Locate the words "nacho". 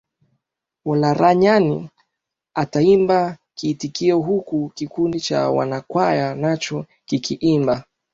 6.35-6.85